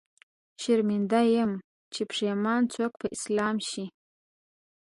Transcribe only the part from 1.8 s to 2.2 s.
چې